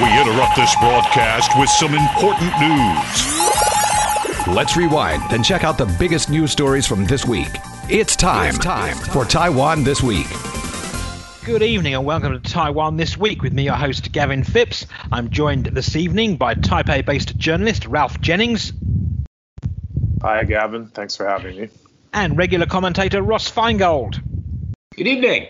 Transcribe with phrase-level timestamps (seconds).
[0.00, 4.46] We interrupt this broadcast with some important news.
[4.46, 7.50] Let's rewind and check out the biggest news stories from this week.
[7.90, 10.26] It's time, it's time for Taiwan This Week.
[11.44, 14.86] Good evening and welcome to Taiwan This Week with me, your host, Gavin Phipps.
[15.12, 18.72] I'm joined this evening by Taipei based journalist Ralph Jennings.
[20.22, 20.86] Hi, Gavin.
[20.86, 21.68] Thanks for having me.
[22.14, 24.22] And regular commentator Ross Feingold.
[24.96, 25.48] Good evening.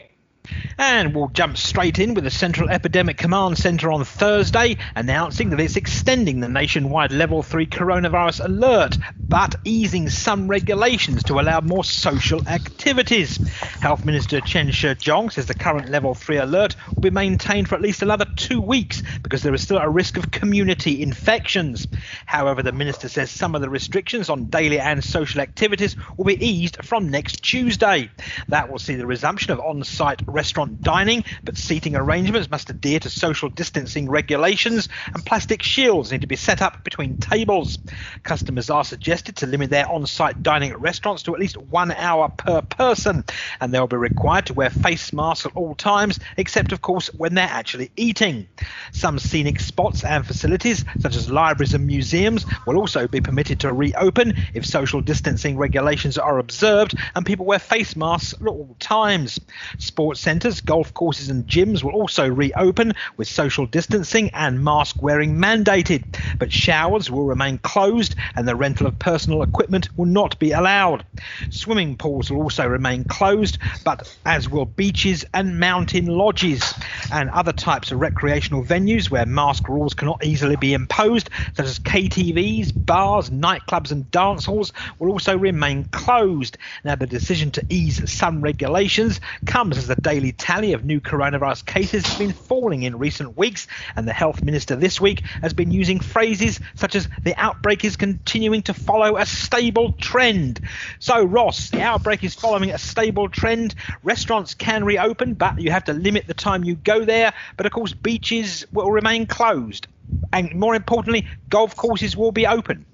[0.85, 5.61] And we'll jump straight in with the Central Epidemic Command Center on Thursday announcing that
[5.61, 11.85] it's extending the nationwide level 3 coronavirus alert but easing some regulations to allow more
[11.85, 13.37] social activities.
[13.81, 17.81] Health Minister Chen Shih-chung says the current level 3 alert will be maintained for at
[17.81, 21.87] least another 2 weeks because there is still a risk of community infections.
[22.26, 26.45] However, the minister says some of the restrictions on daily and social activities will be
[26.45, 28.11] eased from next Tuesday.
[28.49, 33.11] That will see the resumption of on-site restaurant dining, but seating arrangements must adhere to
[33.11, 37.78] social distancing regulations and plastic shields need to be set up between tables.
[38.23, 41.93] Customers are suggested to limit their on site dining at restaurants to at least one
[41.93, 43.25] hour per person,
[43.61, 47.34] and they'll be required to wear face masks at all times, except, of course, when
[47.34, 48.47] they're actually eating.
[48.93, 53.73] Some scenic spots and facilities, such as libraries and museums, will also be permitted to
[53.73, 59.41] reopen if social distancing regulations are observed and people wear face masks at all times.
[59.78, 65.36] Sports centres, golf courses, and gyms will also reopen with social distancing and mask wearing
[65.36, 66.05] mandated,
[66.39, 71.05] but showers will remain closed and the rental of personal equipment will not be allowed.
[71.50, 76.75] Swimming pools will also remain closed, but as will beaches and mountain lodges
[77.12, 81.78] and other types of recreational venues where mask rules cannot easily be imposed, such as
[81.78, 86.59] KTVs, bars, nightclubs, and dance halls, will also remain closed.
[86.84, 91.65] Now, the decision to ease some regulations comes as the daily tally of new coronavirus
[91.65, 95.71] cases has been falling in recent weeks, and the health minister this week has been
[95.71, 100.61] using phrases such as the outbreak is continuing to follow a stable trend.
[100.99, 103.77] So, Ross, the outbreak is following a stable trend.
[104.03, 107.33] Restaurants can reopen, but you have to limit the time you go there.
[107.56, 109.87] But of course, beaches will remain closed.
[110.33, 112.84] And more importantly, golf courses will be open.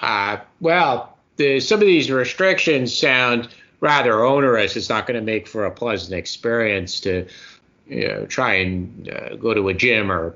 [0.00, 3.48] Uh, well, the, some of these restrictions sound
[3.84, 4.76] rather onerous.
[4.76, 7.26] It's not going to make for a pleasant experience to
[7.86, 10.34] you know, try and uh, go to a gym or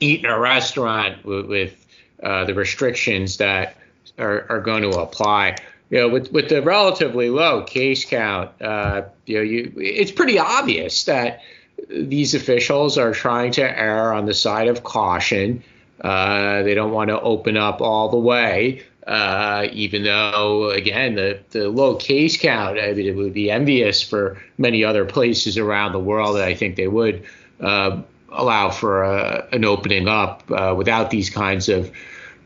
[0.00, 1.86] eat in a restaurant with, with
[2.22, 3.76] uh, the restrictions that
[4.18, 5.56] are, are, going to apply.
[5.90, 10.38] You know, with, with the relatively low case count, uh, you know, you, it's pretty
[10.38, 11.40] obvious that
[11.88, 15.62] these officials are trying to err on the side of caution.
[16.00, 18.82] Uh, they don't want to open up all the way.
[19.08, 24.02] Uh, even though, again, the, the low case count, I mean, it would be envious
[24.02, 27.24] for many other places around the world that I think they would
[27.58, 31.90] uh, allow for a, an opening up uh, without these kinds of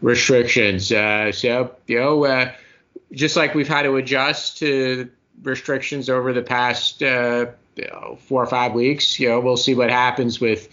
[0.03, 0.93] restrictions.
[0.93, 2.53] Uh, so, you know, uh,
[3.11, 5.11] just like we've had to adjust to
[5.43, 7.09] restrictions over the past you
[7.89, 10.69] know, four or five weeks, you know, we'll see what happens with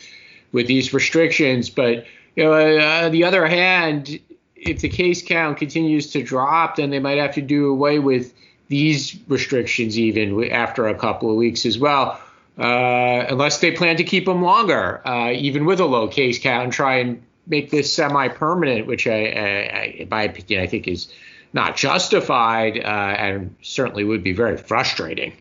[0.52, 1.72] with these restrictions.
[1.72, 4.20] But you know, on the other hand,
[4.62, 8.34] if the case count continues to drop, then they might have to do away with
[8.68, 12.20] these restrictions even after a couple of weeks as well,
[12.60, 16.66] uh, unless they plan to keep them longer, uh, even with a low case count,
[16.66, 21.12] and try and make this semi-permanent, which I, I, in my opinion, I think is
[21.54, 25.34] not justified uh, and certainly would be very frustrating.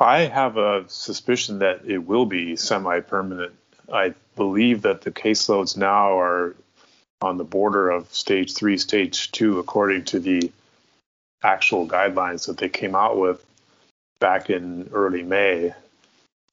[0.00, 3.52] I have a suspicion that it will be semi-permanent.
[3.92, 6.56] I believe that the caseloads now are
[7.22, 10.50] on the border of stage three, stage two, according to the
[11.42, 13.44] actual guidelines that they came out with
[14.18, 15.74] back in early May.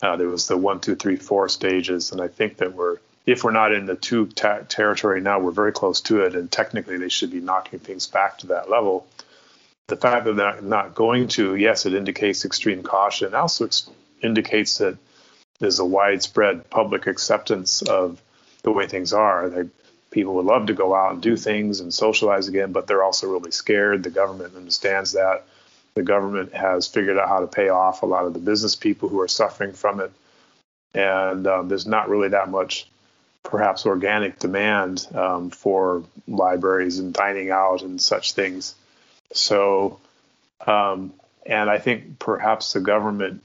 [0.01, 3.43] Uh, there was the one, two, three, four stages, and I think that we're if
[3.43, 6.97] we're not in the two ter- territory now, we're very close to it, and technically
[6.97, 9.05] they should be knocking things back to that level.
[9.87, 13.27] The fact that they're not going to, yes, it indicates extreme caution.
[13.27, 13.89] It also ex-
[14.23, 14.97] indicates that
[15.59, 18.21] there's a widespread public acceptance of
[18.63, 19.49] the way things are.
[19.49, 19.69] They,
[20.11, 23.27] people would love to go out and do things and socialize again, but they're also
[23.31, 24.03] really scared.
[24.03, 25.45] The government understands that.
[25.95, 29.09] The government has figured out how to pay off a lot of the business people
[29.09, 30.11] who are suffering from it.
[30.93, 32.87] And um, there's not really that much,
[33.43, 38.75] perhaps, organic demand um, for libraries and dining out and such things.
[39.33, 39.99] So,
[40.65, 41.13] um,
[41.45, 43.43] and I think perhaps the government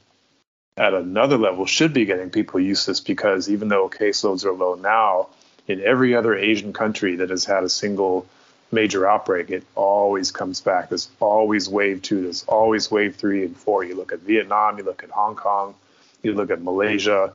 [0.76, 4.52] at another level should be getting people used to this because even though caseloads are
[4.52, 5.28] low now,
[5.66, 8.26] in every other Asian country that has had a single
[8.72, 10.88] major outbreak, it always comes back.
[10.88, 13.84] There's always wave two, there's always wave three and four.
[13.84, 15.74] You look at Vietnam, you look at Hong Kong,
[16.22, 17.32] you look at Malaysia,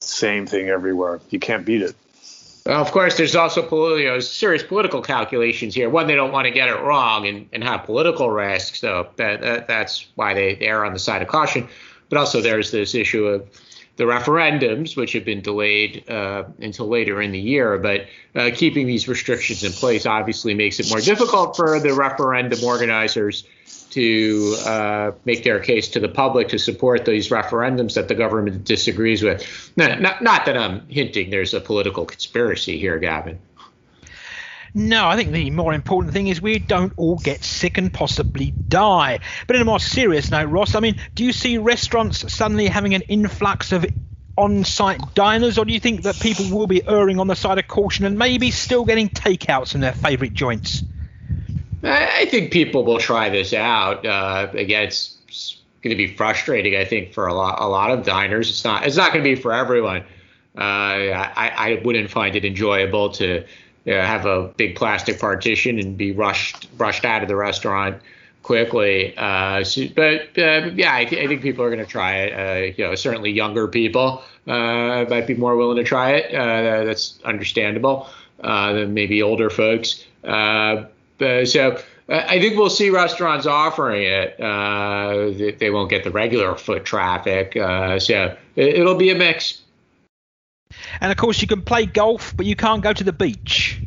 [0.00, 1.20] same thing everywhere.
[1.30, 1.94] You can't beat it.
[2.66, 5.90] Well, of course, there's also serious political calculations here.
[5.90, 9.42] One, they don't want to get it wrong and, and have political risks, so that,
[9.42, 11.68] that, that's why they, are on the side of caution.
[12.08, 13.46] But also, there's this issue of
[13.96, 17.78] the referendums, which have been delayed uh, until later in the year.
[17.78, 22.62] But uh, keeping these restrictions in place obviously makes it more difficult for the referendum
[22.64, 23.44] organizers
[23.90, 28.64] to uh, make their case to the public to support these referendums that the government
[28.64, 29.72] disagrees with.
[29.76, 33.38] Not, not, not that I'm hinting there's a political conspiracy here, Gavin.
[34.76, 38.50] No, I think the more important thing is we don't all get sick and possibly
[38.50, 39.20] die.
[39.46, 42.92] But in a more serious note, Ross, I mean, do you see restaurants suddenly having
[42.94, 43.86] an influx of
[44.36, 47.68] on-site diners, or do you think that people will be erring on the side of
[47.68, 50.82] caution and maybe still getting takeouts from their favourite joints?
[51.84, 54.04] I think people will try this out.
[54.04, 56.74] Uh, again, it's, it's going to be frustrating.
[56.74, 58.86] I think for a lot, a lot of diners, it's not.
[58.86, 60.00] It's not going to be for everyone.
[60.56, 63.44] Uh, I, I wouldn't find it enjoyable to
[63.84, 68.00] you know, have a big plastic partition and be rushed rushed out of the restaurant
[68.42, 69.16] quickly.
[69.16, 72.32] Uh, so, but uh, yeah, I, th- I, think people are going to try it.
[72.32, 76.34] Uh, you know, certainly younger people uh, might be more willing to try it.
[76.34, 78.08] Uh, that's understandable
[78.42, 80.04] than maybe older folks.
[80.22, 80.84] Uh,
[81.18, 81.78] so
[82.08, 84.38] I think we'll see restaurants offering it.
[84.38, 89.62] Uh, they won't get the regular foot traffic, uh, so it, will be a mix.
[91.00, 93.80] And of course, you can play golf, but you can't go to the beach.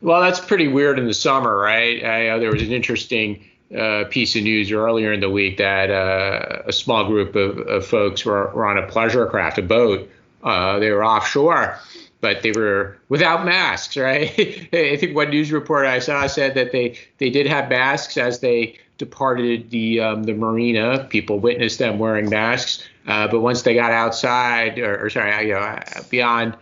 [0.00, 2.04] Well, that's pretty weird in the summer, right?
[2.04, 3.44] I, uh, there was an interesting
[3.76, 7.86] uh, piece of news earlier in the week that uh, a small group of, of
[7.86, 10.10] folks were, were, on a pleasure craft, a boat.
[10.42, 11.78] they were offshore
[12.24, 14.30] but they were without masks, right?
[14.72, 18.40] I think one news report I saw said that they they did have masks as
[18.40, 21.06] they departed the um, the marina.
[21.10, 25.54] People witnessed them wearing masks, uh, but once they got outside, or, or sorry, you
[25.54, 25.78] know,
[26.10, 26.56] beyond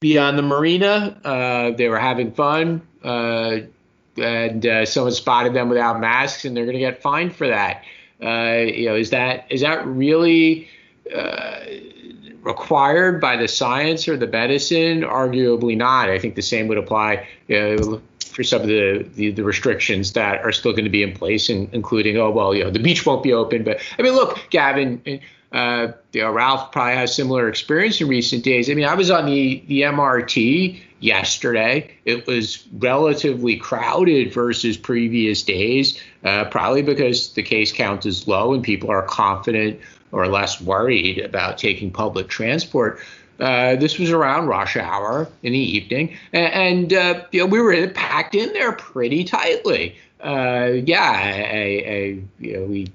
[0.00, 3.58] beyond the marina, uh, they were having fun, uh,
[4.16, 7.82] and uh, someone spotted them without masks, and they're going to get fined for that.
[8.22, 10.68] Uh, you know, is that is that really?
[12.42, 15.00] Required by the science or the medicine?
[15.00, 16.10] Arguably not.
[16.10, 17.98] I think the same would apply uh,
[18.34, 21.48] for some of the, the, the restrictions that are still going to be in place,
[21.48, 23.64] in, including oh well, you know the beach won't be open.
[23.64, 25.20] But I mean, look, Gavin.
[25.54, 28.68] Uh, you know, Ralph probably has similar experience in recent days.
[28.68, 31.94] I mean, I was on the the MRT yesterday.
[32.04, 38.52] It was relatively crowded versus previous days, uh, probably because the case count is low
[38.52, 39.78] and people are confident
[40.10, 42.98] or less worried about taking public transport.
[43.38, 47.60] Uh, this was around rush hour in the evening, and, and uh, you know, we
[47.60, 49.96] were packed in there pretty tightly.
[50.20, 52.92] Uh, yeah, I, I, you know, we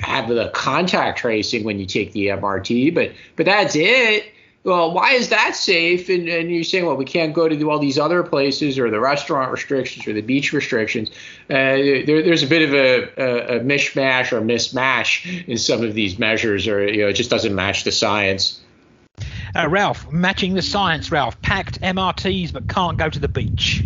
[0.00, 4.32] have the contact tracing when you take the MRT, but but that's it
[4.64, 6.08] well, why is that safe?
[6.08, 9.00] And, and you're saying, well, we can't go to all these other places or the
[9.00, 11.10] restaurant restrictions or the beach restrictions.
[11.48, 15.94] Uh, there, there's a bit of a, a, a, mishmash or mismatch in some of
[15.94, 18.60] these measures, or you know, it just doesn't match the science.
[19.56, 23.84] Uh, Ralph, matching the science, Ralph, packed MRTs but can't go to the beach.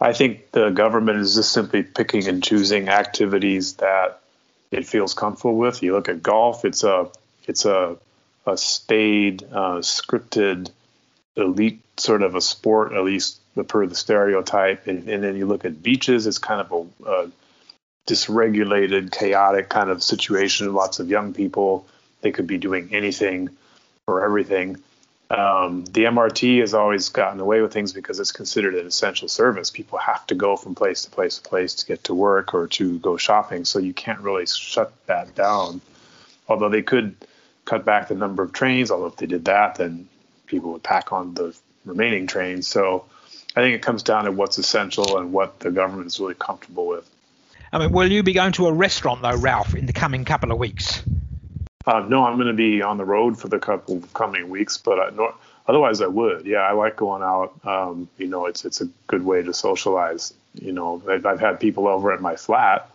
[0.00, 4.22] I think the government is just simply picking and choosing activities that
[4.70, 5.82] it feels comfortable with.
[5.82, 7.10] You look at golf; it's a
[7.46, 7.96] it's a
[8.46, 10.70] a staid, uh, scripted,
[11.36, 14.86] elite sort of a sport, at least per the stereotype.
[14.86, 17.30] And, and, then you look at beaches, it's kind of a, a
[18.08, 20.72] dysregulated, chaotic kind of situation.
[20.72, 21.86] Lots of young people,
[22.22, 23.50] they could be doing anything
[24.06, 24.82] or everything.
[25.30, 29.70] Um, the MRT has always gotten away with things because it's considered an essential service.
[29.70, 32.66] People have to go from place to place to place to get to work or
[32.68, 35.82] to go shopping, so you can't really shut that down.
[36.48, 37.14] Although they could
[37.68, 38.90] cut back the number of trains.
[38.90, 40.08] Although if they did that, then
[40.46, 41.54] people would pack on the
[41.84, 42.66] remaining trains.
[42.66, 43.04] So
[43.54, 46.86] I think it comes down to what's essential and what the government is really comfortable
[46.86, 47.08] with.
[47.70, 50.50] I mean, will you be going to a restaurant though, Ralph, in the coming couple
[50.50, 51.02] of weeks?
[51.88, 54.98] Uh, no, I'm going to be on the road for the couple coming weeks, but
[54.98, 55.30] I,
[55.66, 56.44] otherwise I would.
[56.44, 57.58] Yeah, I like going out.
[57.64, 60.34] Um, you know, it's it's a good way to socialize.
[60.52, 62.90] You know, I've, I've had people over at my flat,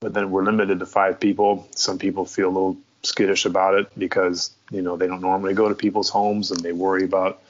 [0.00, 1.68] but then we're limited to five people.
[1.76, 5.68] Some people feel a little skittish about it because you know they don't normally go
[5.68, 7.40] to people's homes and they worry about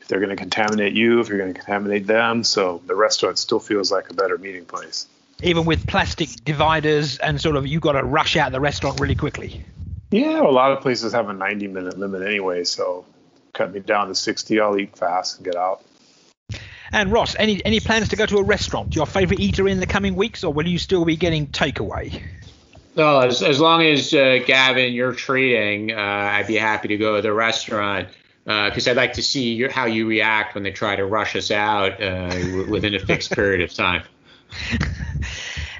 [0.00, 2.42] if they're going to contaminate you, if you're going to contaminate them.
[2.42, 5.06] So the restaurant still feels like a better meeting place.
[5.44, 9.14] Even with plastic dividers and sort of you got to rush out the restaurant really
[9.14, 9.64] quickly.
[10.10, 13.04] Yeah, a lot of places have a 90 minute limit anyway, so
[13.52, 14.60] cut me down to 60.
[14.60, 15.82] I'll eat fast and get out.
[16.92, 18.96] And Ross, any any plans to go to a restaurant?
[18.96, 22.20] Your favorite eater in the coming weeks, or will you still be getting takeaway?
[22.96, 27.16] No, as, as long as uh, Gavin, you're treating, uh, I'd be happy to go
[27.16, 28.08] to the restaurant
[28.44, 31.36] because uh, I'd like to see your, how you react when they try to rush
[31.36, 34.02] us out uh, within a fixed period of time.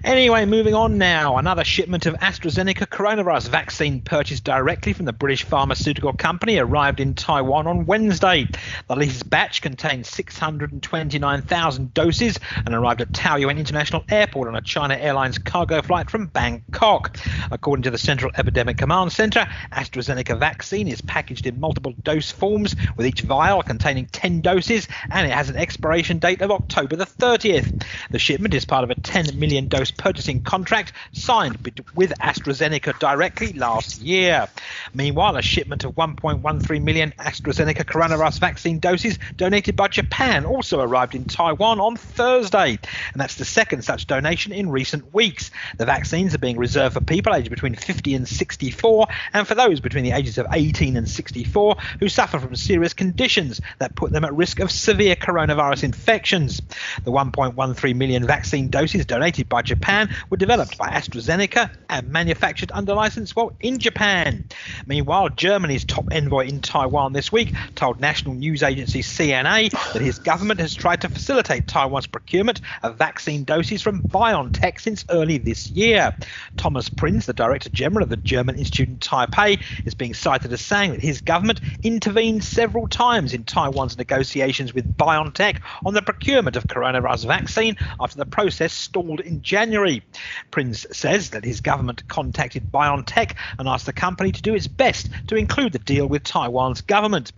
[0.02, 1.36] Anyway, moving on now.
[1.36, 7.12] Another shipment of AstraZeneca coronavirus vaccine purchased directly from the British pharmaceutical company arrived in
[7.12, 8.48] Taiwan on Wednesday.
[8.88, 14.94] The latest batch contained 629,000 doses and arrived at Taoyuan International Airport on a China
[14.94, 17.18] Airlines cargo flight from Bangkok.
[17.50, 22.74] According to the Central Epidemic Command Center, AstraZeneca vaccine is packaged in multiple dose forms
[22.96, 27.04] with each vial containing 10 doses and it has an expiration date of October the
[27.04, 27.84] 30th.
[28.10, 31.58] The shipment is part of a 10 million dose purchasing contract signed
[31.94, 34.48] with AstraZeneca directly last year.
[34.94, 41.14] Meanwhile, a shipment of 1.13 million AstraZeneca coronavirus vaccine doses donated by Japan also arrived
[41.14, 42.78] in Taiwan on Thursday,
[43.12, 45.50] and that's the second such donation in recent weeks.
[45.78, 49.80] The vaccines are being reserved for people aged between 50 and 64, and for those
[49.80, 54.24] between the ages of 18 and 64 who suffer from serious conditions that put them
[54.24, 56.62] at risk of severe coronavirus infections.
[57.04, 62.70] The 1.13 million vaccine doses donated by Japan Japan were developed by AstraZeneca and manufactured
[62.74, 64.44] under license well in Japan.
[64.86, 70.18] Meanwhile, Germany's top envoy in Taiwan this week told national news agency CNA that his
[70.18, 75.70] government has tried to facilitate Taiwan's procurement of vaccine doses from BioNTech since early this
[75.70, 76.14] year.
[76.58, 80.60] Thomas Prinz, the Director General of the German Institute in Taipei, is being cited as
[80.60, 85.56] saying that his government intervened several times in Taiwan's negotiations with BioNTech
[85.86, 89.69] on the procurement of coronavirus vaccine after the process stalled in January.
[89.70, 90.02] January.
[90.50, 95.10] Prinz says that his government contacted BioNTech and asked the company to do its best
[95.28, 97.30] to include the deal with Taiwan's government.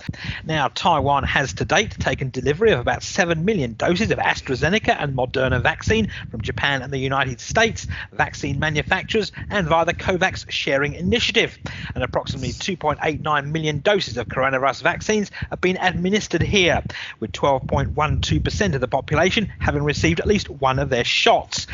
[0.42, 5.14] Now, Taiwan has to date taken delivery of about 7 million doses of AstraZeneca and
[5.14, 10.94] Moderna vaccine from Japan and the United States, vaccine manufacturers, and via the COVAX sharing
[10.94, 11.58] initiative.
[11.94, 16.82] And approximately 2.89 million doses of coronavirus vaccines have been administered here,
[17.20, 21.66] with 12.12% of the population having received at least one of their shots.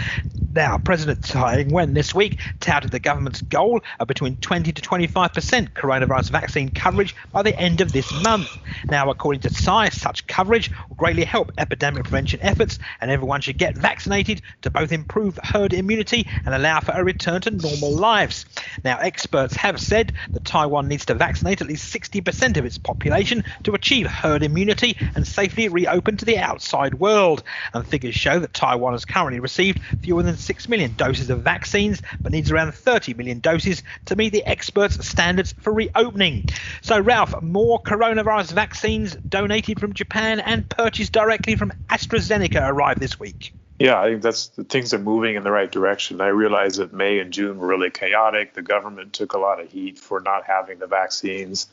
[0.55, 5.73] Now, President Tsai Ing-wen this week touted the government's goal of between 20 to 25%
[5.75, 8.57] coronavirus vaccine coverage by the end of this month.
[8.91, 13.59] Now, according to Tsai, such coverage will greatly help epidemic prevention efforts, and everyone should
[13.59, 18.47] get vaccinated to both improve herd immunity and allow for a return to normal lives.
[18.85, 23.45] Now, experts have said that Taiwan needs to vaccinate at least 60% of its population
[23.65, 27.43] to achieve herd immunity and safely reopen to the outside world.
[27.75, 32.03] And figures show that Taiwan has currently received fewer than 6 million doses of vaccines,
[32.21, 36.45] but needs around 30 million doses to meet the experts' standards for reopening.
[36.83, 43.19] So, Ralph, more coronavirus vaccines donated from Japan and purchased directly from AstraZeneca arrived this
[43.19, 43.53] week.
[43.79, 46.21] Yeah, I think that's things are moving in the right direction.
[46.21, 48.55] I realize that May and June were really chaotic.
[48.55, 51.69] The government took a lot of heat for not having the vaccines.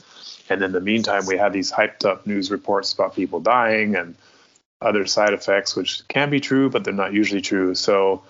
[0.48, 4.14] And in the meantime, we had these hyped up news reports about people dying and
[4.80, 7.74] other side effects, which can be true, but they're not usually true.
[7.74, 8.22] So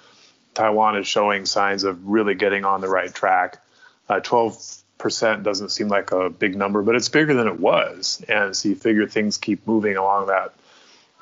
[0.55, 3.61] Taiwan is showing signs of really getting on the right track.
[4.09, 8.23] Uh, 12% doesn't seem like a big number, but it's bigger than it was.
[8.27, 10.53] And so you figure things keep moving along that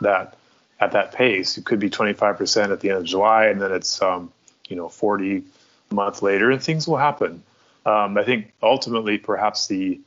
[0.02, 0.38] that
[0.80, 1.58] at that pace.
[1.58, 4.32] It could be 25% at the end of July, and then it's um,
[4.70, 5.44] you know 40
[5.92, 7.44] a month later, and things will happen.
[7.86, 10.00] Um, I think ultimately, perhaps the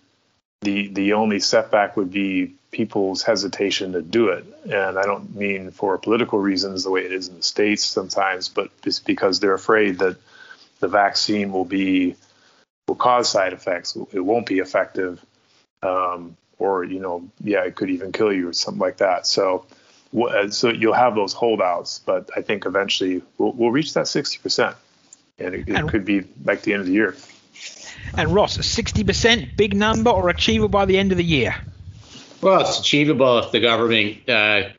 [0.62, 4.44] the the only setback would be people's hesitation to do it.
[4.64, 8.48] And I don't mean for political reasons the way it is in the States sometimes,
[8.48, 10.16] but it's because they're afraid that
[10.80, 12.16] the vaccine will be
[12.86, 13.96] will cause side effects.
[14.12, 15.24] It won't be effective.
[15.82, 19.26] Um, or, you know, yeah, it could even kill you or something like that.
[19.26, 19.66] So,
[20.50, 24.74] so you'll have those holdouts, but I think eventually we'll, we'll reach that 60%.
[25.38, 27.14] And it, it could be like the end of the year.
[28.16, 31.54] And Ross, 60%, big number or achievable by the end of the year?
[32.40, 34.70] Well, it's achievable if the government uh,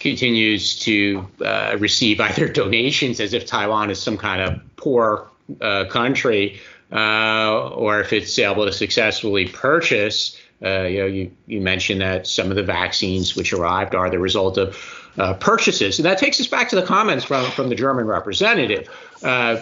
[0.00, 5.84] continues to uh, receive either donations, as if Taiwan is some kind of poor uh,
[5.90, 6.60] country,
[6.92, 10.38] uh, or if it's able to successfully purchase.
[10.62, 14.18] Uh, you know, you, you mentioned that some of the vaccines which arrived are the
[14.18, 15.98] result of uh, purchases.
[15.98, 18.88] And that takes us back to the comments from, from the German representative.
[19.22, 19.60] Uh,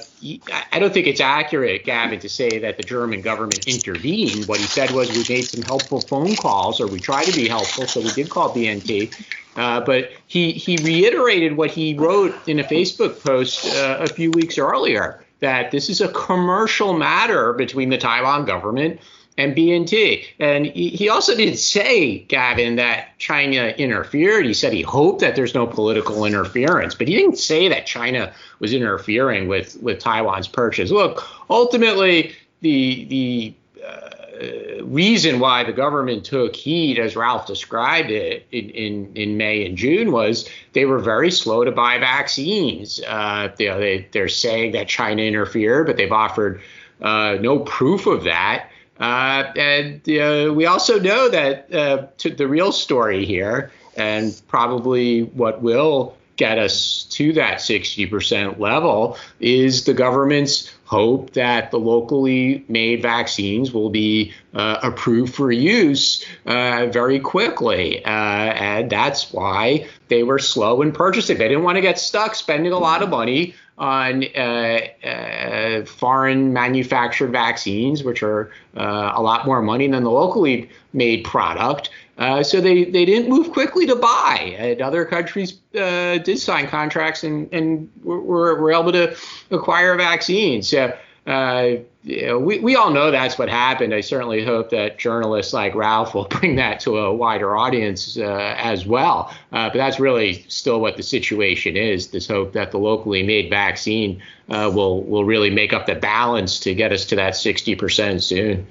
[0.72, 4.46] I don't think it's accurate, Gavin, to say that the German government intervened.
[4.46, 7.48] What he said was we made some helpful phone calls, or we tried to be
[7.48, 9.14] helpful, so we did call BNT.
[9.56, 14.30] Uh, but he, he reiterated what he wrote in a Facebook post uh, a few
[14.30, 19.00] weeks earlier that this is a commercial matter between the Taiwan government
[19.38, 20.24] and BNT.
[20.38, 24.44] And he also didn't say, Gavin, that China interfered.
[24.44, 28.32] He said he hoped that there's no political interference, but he didn't say that China
[28.58, 30.90] was interfering with, with Taiwan's purchase.
[30.90, 38.46] Look, ultimately, the the uh, reason why the government took heed, as Ralph described it
[38.50, 43.00] in, in, in May and June, was they were very slow to buy vaccines.
[43.06, 46.60] Uh, you know, they, they're saying that China interfered, but they've offered
[47.00, 48.68] uh, no proof of that.
[48.98, 52.06] Uh, and uh, we also know that uh,
[52.36, 59.84] the real story here, and probably what will get us to that 60% level, is
[59.84, 66.86] the government's hope that the locally made vaccines will be uh, approved for use uh,
[66.92, 68.04] very quickly.
[68.04, 71.38] Uh, and that's why they were slow in purchasing.
[71.38, 76.52] They didn't want to get stuck spending a lot of money on uh, uh, foreign
[76.52, 81.90] manufactured vaccines, which are uh, a lot more money than the locally made product.
[82.18, 84.54] Uh, so they, they didn't move quickly to buy.
[84.58, 89.16] And other countries uh, did sign contracts and, and were, were able to
[89.50, 90.68] acquire vaccines.
[90.68, 93.94] So uh, we, we all know that's what happened.
[93.94, 98.54] I certainly hope that journalists like Ralph will bring that to a wider audience uh,
[98.58, 99.32] as well.
[99.52, 102.08] Uh, but that's really still what the situation is.
[102.08, 106.58] This hope that the locally made vaccine uh, will will really make up the balance
[106.60, 108.66] to get us to that 60% soon.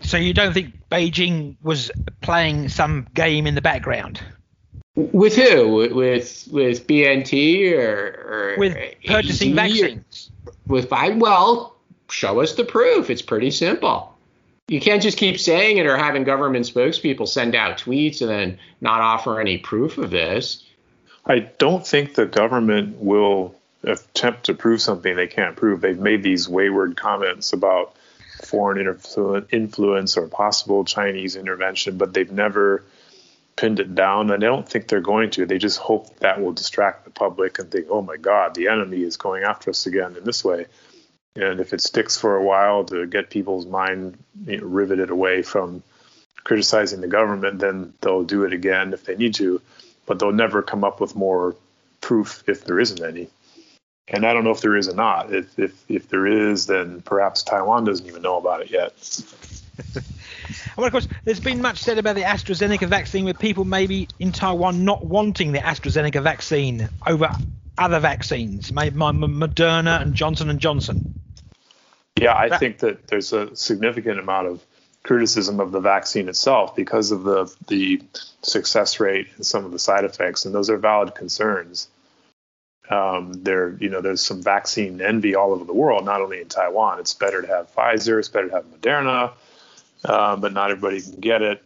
[0.00, 1.90] So you don't think Beijing was
[2.20, 4.20] playing some game in the background?
[4.96, 5.94] With who?
[5.94, 10.30] With with BNT or, or with purchasing vaccines?
[10.66, 11.16] With five?
[11.16, 11.71] Well,
[12.12, 13.10] show us the proof.
[13.10, 14.14] It's pretty simple.
[14.68, 18.58] You can't just keep saying it or having government spokespeople send out tweets and then
[18.80, 20.64] not offer any proof of this.
[21.26, 25.80] I don't think the government will attempt to prove something they can't prove.
[25.80, 27.96] They've made these wayward comments about
[28.44, 28.78] foreign
[29.50, 32.84] influence or possible Chinese intervention, but they've never
[33.56, 34.30] pinned it down.
[34.30, 35.46] And I don't think they're going to.
[35.46, 39.02] They just hope that will distract the public and think, oh my God, the enemy
[39.02, 40.66] is going after us again in this way.
[41.34, 45.42] And if it sticks for a while to get people's mind you know, riveted away
[45.42, 45.82] from
[46.44, 49.60] criticizing the government, then they'll do it again if they need to.
[50.04, 51.56] But they'll never come up with more
[52.00, 53.28] proof if there isn't any.
[54.08, 55.32] And I don't know if there is or not.
[55.32, 58.92] If if if there is, then perhaps Taiwan doesn't even know about it yet.
[60.76, 64.32] well, of course, there's been much said about the AstraZeneca vaccine, with people maybe in
[64.32, 67.30] Taiwan not wanting the AstraZeneca vaccine over
[67.78, 71.21] other vaccines, maybe Moderna and Johnson and Johnson.
[72.16, 74.64] Yeah, I think that there's a significant amount of
[75.02, 78.02] criticism of the vaccine itself because of the the
[78.42, 81.88] success rate and some of the side effects, and those are valid concerns.
[82.88, 86.48] Um, there, you know, there's some vaccine envy all over the world, not only in
[86.48, 86.98] Taiwan.
[86.98, 89.32] It's better to have Pfizer, it's better to have Moderna,
[90.04, 91.62] uh, but not everybody can get it.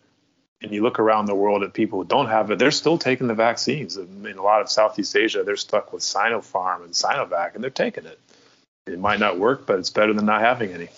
[0.62, 3.26] And you look around the world at people who don't have it, they're still taking
[3.26, 3.96] the vaccines.
[3.96, 8.06] In a lot of Southeast Asia, they're stuck with Sinopharm and Sinovac, and they're taking
[8.06, 8.20] it.
[8.86, 10.88] It might not work, but it's better than not having any.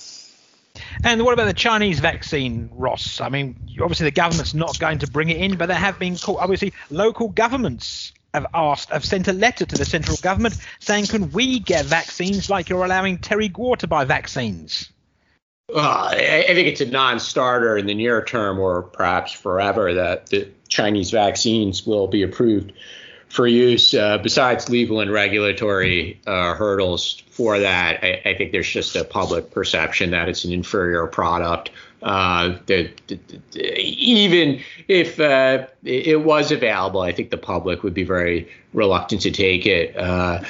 [1.04, 3.20] And what about the Chinese vaccine, Ross?
[3.20, 6.16] I mean, obviously the government's not going to bring it in, but there have been
[6.26, 11.30] obviously local governments have asked, have sent a letter to the central government saying, can
[11.32, 14.90] we get vaccines like you're allowing Terry Gou to buy vaccines?
[15.68, 20.26] Well, I, I think it's a non-starter in the near term, or perhaps forever, that
[20.26, 22.72] the Chinese vaccines will be approved
[23.28, 23.94] for use.
[23.94, 29.04] Uh, besides legal and regulatory uh, hurdles for that, I, I, think there's just a
[29.04, 31.70] public perception that it's an inferior product.
[32.02, 32.90] Uh, that,
[33.56, 39.32] even if uh, it was available, I think the public would be very reluctant to
[39.32, 39.96] take it.
[39.96, 40.40] Uh,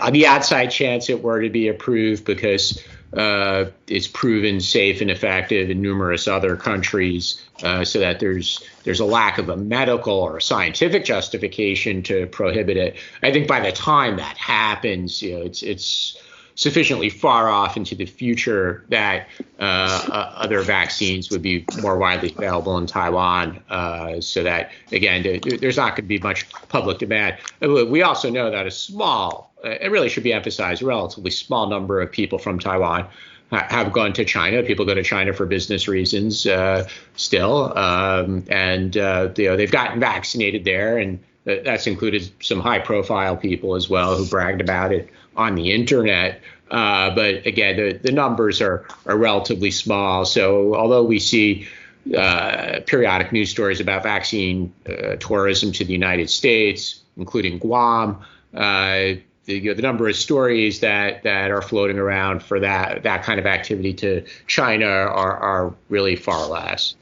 [0.00, 2.82] on the outside chance it were to be approved because
[3.16, 9.00] uh, it's proven safe and effective in numerous other countries, uh, so that there's there's
[9.00, 12.96] a lack of a medical or a scientific justification to prohibit it.
[13.22, 16.18] I think by the time that happens, you know, it's it's
[16.56, 22.32] sufficiently far off into the future that uh, uh, other vaccines would be more widely
[22.36, 23.60] available in Taiwan.
[23.68, 27.36] Uh, so that again, there's not going to be much public demand.
[27.60, 32.10] We also know that a small, it really should be emphasized, relatively small number of
[32.12, 33.08] people from Taiwan
[33.50, 34.62] have gone to China.
[34.62, 39.70] People go to China for business reasons uh, still, um, and uh, you know they've
[39.70, 45.10] gotten vaccinated there, and that's included some high-profile people as well who bragged about it
[45.36, 46.40] on the internet.
[46.70, 50.24] Uh, but again, the, the numbers are, are relatively small.
[50.24, 51.68] So although we see
[52.16, 59.14] uh, periodic news stories about vaccine uh, tourism to the United States, including Guam, uh,
[59.46, 63.22] the, you know, the number of stories that that are floating around for that that
[63.24, 66.94] kind of activity to China are are really far less.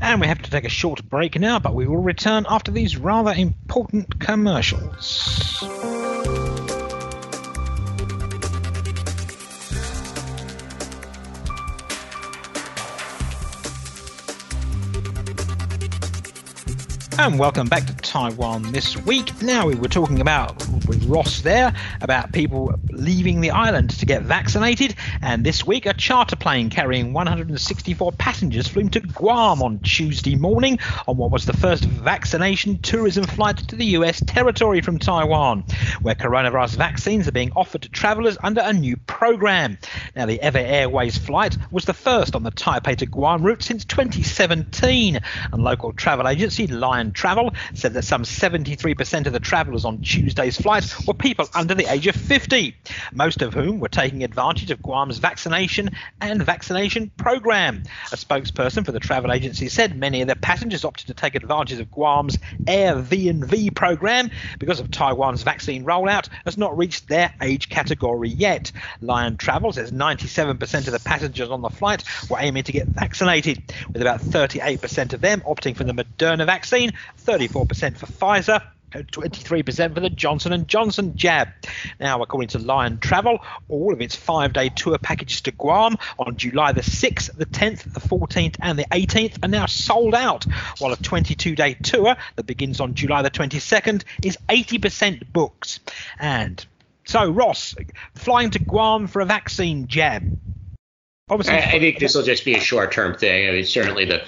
[0.00, 2.96] And we have to take a short break now, but we will return after these
[2.96, 6.03] rather important commercials.
[17.16, 19.40] And welcome back to Taiwan this week.
[19.40, 24.22] Now we were talking about with Ross there about people leaving the island to get
[24.22, 30.34] vaccinated, and this week a charter plane carrying 164 passengers flew to Guam on Tuesday
[30.34, 35.64] morning on what was the first vaccination tourism flight to the US territory from Taiwan,
[36.02, 39.78] where coronavirus vaccines are being offered to travelers under a new program.
[40.16, 43.84] Now the EVA Airways flight was the first on the Taipei to Guam route since
[43.84, 45.20] 2017,
[45.52, 50.60] and local travel agency Lion Travel said that some 73% of the travellers on Tuesday's
[50.60, 52.76] flights were people under the age of 50,
[53.12, 55.90] most of whom were taking advantage of Guam's vaccination
[56.20, 57.82] and vaccination program.
[58.12, 61.78] A spokesperson for the travel agency said many of the passengers opted to take advantage
[61.78, 67.68] of Guam's Air V&V program because of Taiwan's vaccine rollout has not reached their age
[67.68, 68.72] category yet.
[69.00, 73.62] Lion Travel says 97% of the passengers on the flight were aiming to get vaccinated,
[73.92, 76.92] with about 38% of them opting for the Moderna vaccine
[77.24, 78.62] 34% for Pfizer,
[79.02, 81.48] 23% for the Johnson & Johnson jab.
[81.98, 86.72] Now, according to Lion Travel, all of its five-day tour packages to Guam on July
[86.72, 90.44] the 6th, the 10th, the 14th, and the 18th are now sold out,
[90.78, 95.80] while a 22-day tour that begins on July the 22nd is 80% booked.
[96.18, 96.64] And
[97.04, 97.74] so, Ross,
[98.14, 100.38] flying to Guam for a vaccine jab.
[101.30, 103.48] Obviously, I, I think this will just be a short-term thing.
[103.48, 104.22] I mean, certainly the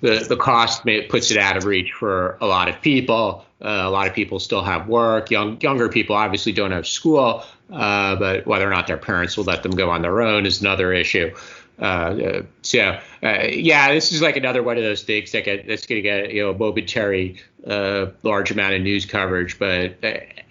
[0.00, 3.44] the the cost may, puts it out of reach for a lot of people.
[3.60, 5.30] Uh, a lot of people still have work.
[5.30, 9.44] Young younger people obviously don't have school, uh, but whether or not their parents will
[9.44, 11.34] let them go on their own is another issue.
[11.80, 15.66] Uh, uh so uh, yeah, this is like another one of those things that get,
[15.66, 19.96] that's going to get you know a momentary uh, large amount of news coverage, but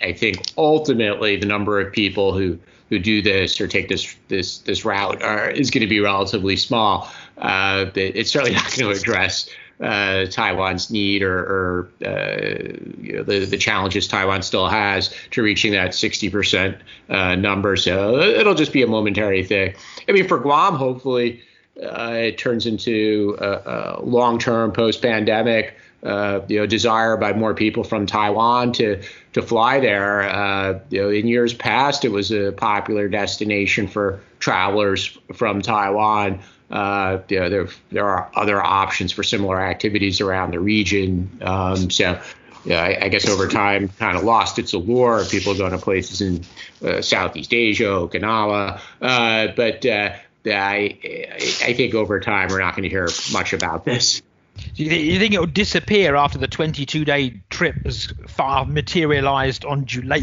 [0.01, 4.59] I think ultimately the number of people who who do this or take this this
[4.59, 7.09] this route are, is going to be relatively small.
[7.37, 13.23] Uh, it's certainly not going to address uh, Taiwan's need or, or uh, you know,
[13.23, 17.75] the, the challenges Taiwan still has to reaching that 60% uh, number.
[17.75, 19.75] So it'll just be a momentary thing.
[20.09, 21.41] I mean, for Guam, hopefully
[21.81, 27.83] uh, it turns into a, a long-term post-pandemic uh, you know, desire by more people
[27.83, 29.01] from Taiwan to
[29.33, 30.21] to fly there.
[30.21, 36.39] Uh, you know, in years past, it was a popular destination for travelers from Taiwan.
[36.69, 41.39] Uh, you know, there there are other options for similar activities around the region.
[41.41, 42.21] Um, so.
[42.65, 45.23] Yeah, I, I, guess over time, kind of lost its allure.
[45.23, 46.43] People going to places in
[46.85, 50.17] uh, Southeast Asia, Okinawa, uh, but I,
[51.63, 54.21] I think over time we're not going to hear much about this.
[54.75, 58.65] Do you, th- you think it will disappear after the 22 day trip has far
[58.65, 60.21] materialized on July,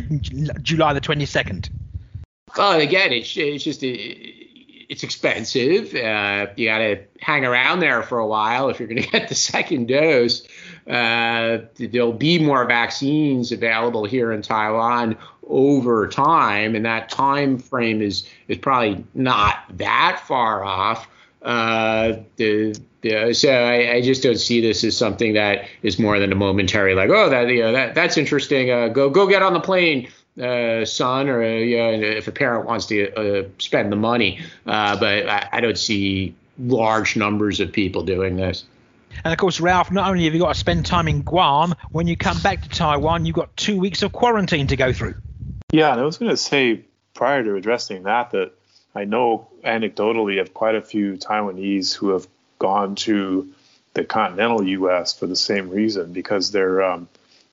[0.62, 1.70] July the 22nd?
[2.57, 5.94] Well, again, it's, it's just it's expensive.
[5.94, 9.29] Uh, you got to hang around there for a while if you're going to get
[9.29, 10.47] the second dose.
[10.87, 15.16] Uh, there'll be more vaccines available here in Taiwan
[15.49, 21.09] over time, and that time frame is is probably not that far off.
[21.42, 26.18] Uh, the, the, so I, I, just don't see this as something that is more
[26.18, 28.70] than a momentary, like, oh, that you know, that that's interesting.
[28.70, 30.08] Uh, go go get on the plane,
[30.42, 34.40] uh, son, or uh, you know, if a parent wants to uh, spend the money.
[34.66, 38.64] Uh, but I, I, don't see large numbers of people doing this.
[39.22, 42.06] And of course, Ralph, not only have you got to spend time in Guam, when
[42.06, 45.14] you come back to Taiwan, you've got two weeks of quarantine to go through.
[45.72, 48.52] Yeah, and I was going to say prior to addressing that that
[48.94, 52.26] I know anecdotally of quite a few Taiwanese who have
[52.64, 53.53] gone to
[53.92, 55.18] the continental U.S.
[55.18, 57.09] for the same reason because they're um,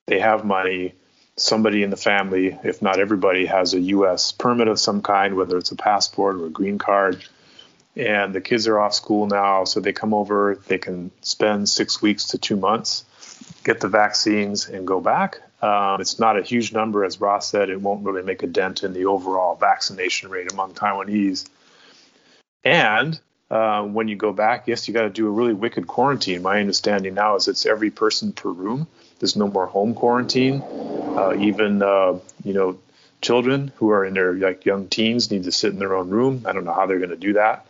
[0.06, 0.94] they have money.
[1.36, 4.32] Somebody in the family, if not everybody, has a U.S.
[4.32, 7.26] permit of some kind, whether it's a passport or a green card.
[7.98, 10.58] And the kids are off school now, so they come over.
[10.68, 13.04] They can spend six weeks to two months,
[13.66, 15.42] get the vaccines, and go back.
[15.62, 17.70] Um, it's not a huge number, as Ross said.
[17.70, 21.50] It won't really make a dent in the overall vaccination rate among Taiwanese.
[22.64, 23.20] And
[23.52, 26.42] uh, when you go back, yes, you got to do a really wicked quarantine.
[26.42, 28.88] My understanding now is it's every person per room.
[29.20, 30.62] There's no more home quarantine.
[30.62, 32.80] Uh, even uh, you know,
[33.22, 36.46] children who are in their like young teens need to sit in their own room.
[36.46, 37.68] I don't know how they're going to do that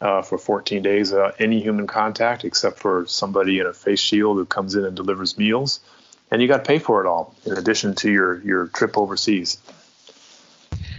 [0.00, 1.12] uh, for 14 days.
[1.38, 5.38] Any human contact except for somebody in a face shield who comes in and delivers
[5.38, 5.80] meals
[6.30, 9.58] and you got to pay for it all in addition to your your trip overseas.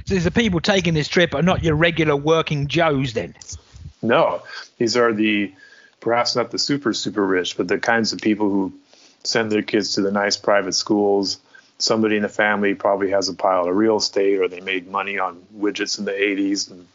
[0.05, 3.35] So the people taking this trip are not your regular working Joes then?
[4.15, 4.43] No,
[4.77, 5.53] these are the
[5.99, 8.73] perhaps not the super super rich, but the kinds of people who
[9.23, 11.39] send their kids to the nice private schools.
[11.77, 15.19] Somebody in the family probably has a pile of real estate, or they made money
[15.19, 16.87] on widgets in the 80s, and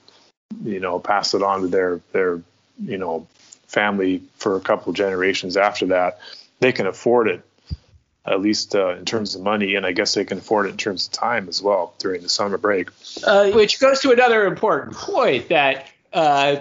[0.65, 2.41] you know pass it on to their their
[2.83, 3.27] you know
[3.67, 6.19] family for a couple generations after that.
[6.61, 7.43] They can afford it
[8.27, 10.77] at least uh, in terms of money, and I guess they can afford it in
[10.77, 12.91] terms of time as well during the summer break.
[13.25, 16.57] Uh, which goes to another important point that uh,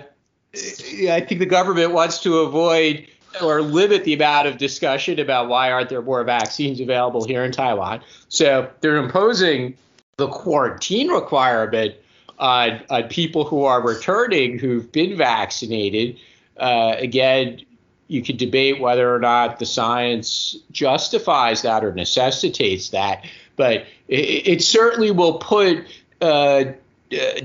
[0.53, 3.07] I think the government wants to avoid
[3.41, 7.51] or limit the amount of discussion about why aren't there more vaccines available here in
[7.51, 8.01] Taiwan.
[8.27, 9.77] So they're imposing
[10.17, 11.95] the quarantine requirement
[12.39, 16.17] on, on people who are returning who've been vaccinated.
[16.57, 17.61] Uh, again,
[18.07, 23.23] you could debate whether or not the science justifies that or necessitates that,
[23.55, 25.85] but it, it certainly will put
[26.21, 26.63] uh,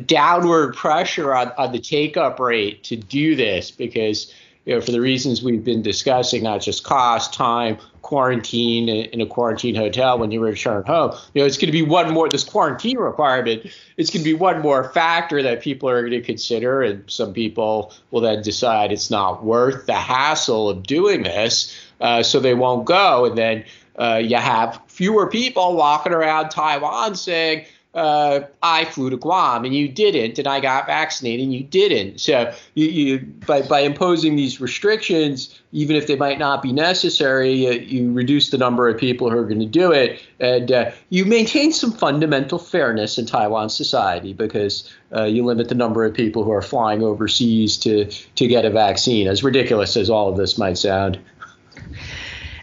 [0.07, 4.33] downward pressure on, on the take up rate to do this because
[4.65, 9.27] you know, for the reasons we've been discussing, not just cost, time, quarantine in a
[9.27, 11.13] quarantine hotel when you return home.
[11.35, 14.35] You know, it's going to be one more, this quarantine requirement, it's going to be
[14.35, 16.83] one more factor that people are going to consider.
[16.83, 21.75] And some people will then decide it's not worth the hassle of doing this.
[22.01, 23.27] Uh, so they won't go.
[23.27, 23.65] And then
[23.99, 29.75] uh, you have fewer people walking around Taiwan saying, uh, I flew to Guam and
[29.75, 32.21] you didn't, and I got vaccinated and you didn't.
[32.21, 37.53] So you, you by by imposing these restrictions, even if they might not be necessary,
[37.53, 40.91] you, you reduce the number of people who are going to do it, and uh,
[41.11, 46.13] you maintain some fundamental fairness in Taiwan society because uh, you limit the number of
[46.13, 49.29] people who are flying overseas to to get a vaccine.
[49.29, 51.19] As ridiculous as all of this might sound.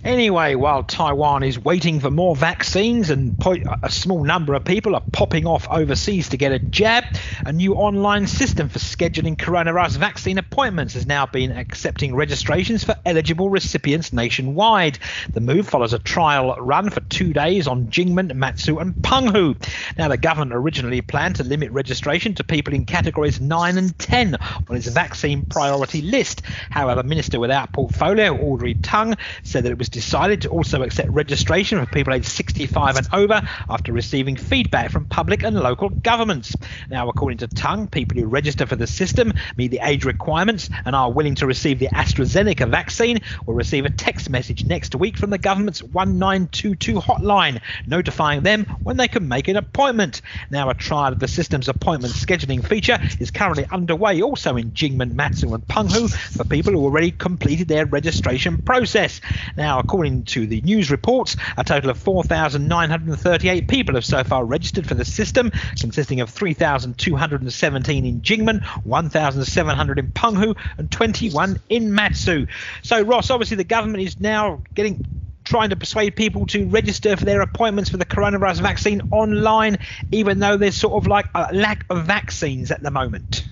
[0.04, 3.36] Anyway, while Taiwan is waiting for more vaccines and
[3.84, 7.04] a small number of people are popping off overseas to get a jab,
[7.46, 12.96] a new online system for scheduling coronavirus vaccine appointments has now been accepting registrations for
[13.06, 14.98] eligible recipients nationwide.
[15.34, 19.56] The move follows a trial run for two days on Jinmen, Matsu, and Penghu.
[20.00, 24.36] Now, the government originally planned to limit registration to people in categories 9 and 10
[24.68, 26.42] on its vaccine priority list.
[26.72, 31.80] However, Minister without portfolio Audrey Tang said that it was decided to also accept registration
[31.80, 36.56] for people aged 65 and over after receiving feedback from public and local governments.
[36.90, 40.96] Now, according to Tang, people who register for the system meet the age requirements and
[40.96, 45.30] are willing to receive the AstraZeneca vaccine will receive a text message next week from
[45.30, 50.22] the government's 1922 hotline notifying them when they can make an appointment.
[50.50, 55.14] Now, a trial of the system's appointment scheduling feature is currently underway also in Jinmen,
[55.14, 59.22] Matsu, and Penghu for people who already completed their registration process.
[59.58, 64.88] Now, according to the news reports, a total of 4,938 people have so far registered
[64.88, 72.48] for the system, consisting of 3,217 in Jinmen, 1,700 in Penghu, and 21 in Matsu.
[72.82, 75.06] So, Ross, obviously the government is now getting
[75.44, 79.80] trying to persuade people to register for their appointments for the coronavirus vaccine online,
[80.12, 83.46] even though there's sort of like a lack of vaccines at the moment.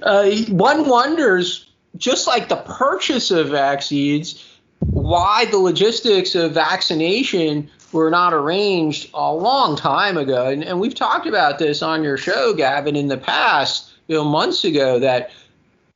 [0.00, 4.44] Uh, one wonders, just like the purchase of vaccines,
[4.90, 10.46] why the logistics of vaccination were not arranged a long time ago.
[10.46, 14.24] And, and, we've talked about this on your show, Gavin, in the past, you know,
[14.24, 15.30] months ago, that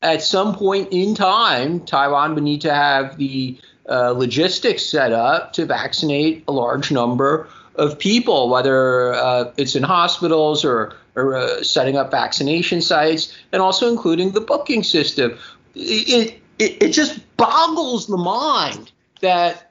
[0.02, 5.52] at some point in time, Taiwan would need to have the uh, logistics set up
[5.54, 11.62] to vaccinate a large number of people, whether uh, it's in hospitals or, or uh,
[11.62, 15.38] setting up vaccination sites, and also including the booking system.
[15.74, 18.90] It, it, it just boggles the mind
[19.20, 19.70] that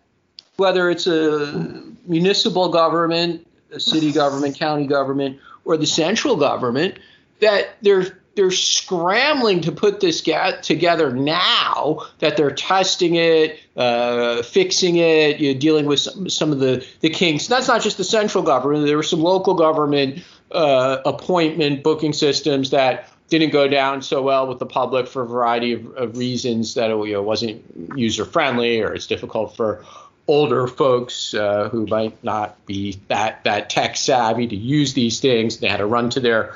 [0.57, 6.97] whether it's a municipal government, a city government, county government, or the central government,
[7.39, 14.97] that they're they're scrambling to put this together now that they're testing it, uh, fixing
[14.97, 17.47] it, you know, dealing with some, some of the, the kinks.
[17.47, 18.85] That's not just the central government.
[18.85, 20.21] There were some local government
[20.51, 25.27] uh, appointment booking systems that didn't go down so well with the public for a
[25.27, 27.63] variety of, of reasons that it you know, wasn't
[27.95, 29.83] user friendly or it's difficult for
[30.27, 35.57] older folks uh, who might not be that that tech savvy to use these things.
[35.57, 36.55] They had to run to their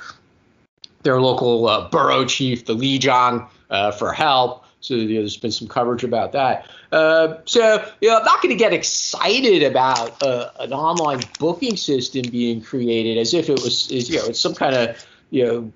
[1.03, 4.65] their local uh, borough chief, the lizhang, uh, for help.
[4.81, 6.69] So you know, there's been some coverage about that.
[6.91, 11.77] Uh, so you know, I'm not going to get excited about uh, an online booking
[11.77, 15.71] system being created as if it was, you know, it's some kind of you know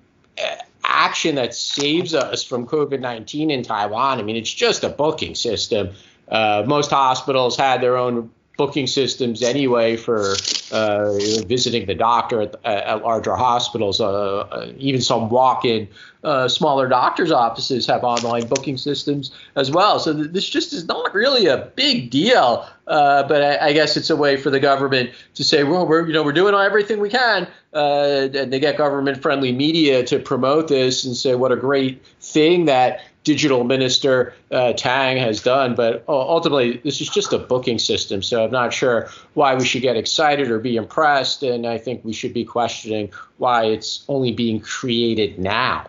[1.04, 4.18] action that saves us from COVID 19 in Taiwan.
[4.18, 5.90] I mean, it's just a booking system.
[6.28, 10.36] Uh, most hospitals had their own booking systems anyway for
[10.70, 11.12] uh,
[11.46, 14.00] visiting the doctor at, at larger hospitals.
[14.00, 15.88] Uh, uh, even some walk-in
[16.22, 19.98] uh, smaller doctors' offices have online booking systems as well.
[19.98, 22.66] So th- this just is not really a big deal.
[22.86, 26.06] Uh, but I, I, guess it's a way for the government to say, well, we're
[26.06, 30.68] you know we're doing everything we can, uh, and they get government-friendly media to promote
[30.68, 35.74] this and say what a great thing that digital minister uh, Tang has done.
[35.74, 38.22] But ultimately, this is just a booking system.
[38.22, 41.42] So I'm not sure why we should get excited or be impressed.
[41.42, 45.86] And I think we should be questioning why it's only being created now.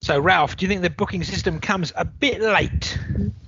[0.00, 2.98] So, Ralph, do you think the booking system comes a bit late?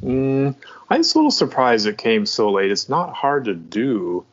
[0.03, 0.57] Mm,
[0.91, 2.73] I'm a little surprised it came so late.
[2.73, 4.27] It's not hard to do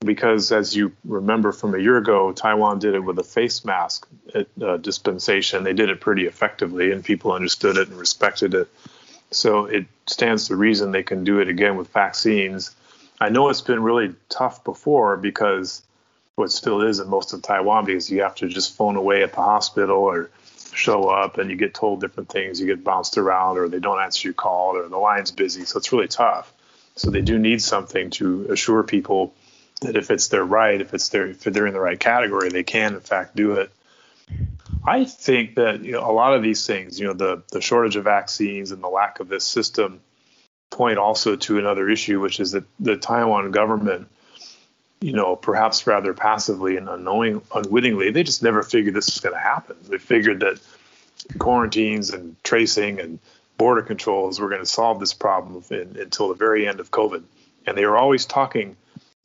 [0.00, 4.06] because as you remember from a year ago, Taiwan did it with a face mask
[4.34, 5.64] uh, dispensation.
[5.64, 8.68] They did it pretty effectively, and people understood it and respected it.
[9.30, 12.74] So it stands to reason they can do it again with vaccines.
[13.20, 15.82] I know it's been really tough before because
[16.36, 19.32] what still is in most of Taiwan because you have to just phone away at
[19.32, 20.30] the hospital or
[20.74, 22.60] show up and you get told different things.
[22.60, 25.64] You get bounced around or they don't answer your call or the line's busy.
[25.64, 26.52] So it's really tough.
[26.94, 29.34] So they do need something to assure people
[29.82, 32.62] that if it's their right, if it's their if they're in the right category, they
[32.62, 33.70] can in fact do it.
[34.84, 37.96] I think that you know a lot of these things, you know, the the shortage
[37.96, 40.00] of vaccines and the lack of this system
[40.70, 44.08] point also to another issue, which is that the Taiwan government,
[45.00, 49.34] you know, perhaps rather passively and unknowing, unwittingly, they just never figured this was going
[49.34, 49.76] to happen.
[49.88, 50.60] They figured that
[51.38, 53.18] quarantines and tracing and
[53.58, 57.22] border controls were going to solve this problem in, until the very end of COVID,
[57.66, 58.76] and they were always talking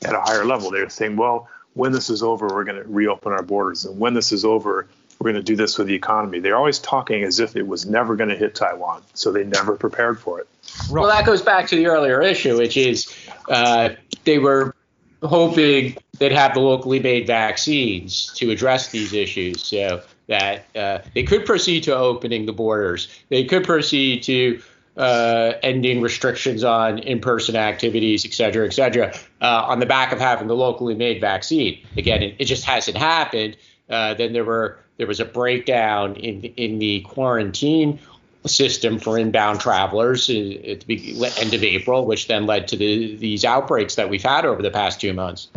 [0.04, 0.72] at a higher level.
[0.72, 3.86] They're saying, well, when this is over, we're going to reopen our borders.
[3.86, 4.88] And when this is over,
[5.20, 6.40] we're going to do this with the economy.
[6.40, 9.04] They're always talking as if it was never going to hit Taiwan.
[9.14, 10.48] So they never prepared for it.
[10.90, 13.14] Well, that goes back to the earlier issue, which is
[13.48, 13.90] uh,
[14.24, 14.76] they were
[15.24, 21.24] hoping they'd have the locally made vaccines to address these issues so that uh, they
[21.24, 23.08] could proceed to opening the borders.
[23.30, 24.62] They could proceed to
[24.98, 30.20] uh, ending restrictions on in-person activities, et cetera, et cetera, uh, on the back of
[30.20, 31.86] having the locally made vaccine.
[31.98, 33.58] Again, it, it just hasn't happened.
[33.90, 38.00] Uh, then there were there was a breakdown in in the quarantine
[38.46, 43.16] system for inbound travelers uh, at the end of April, which then led to the,
[43.18, 45.50] these outbreaks that we've had over the past two months.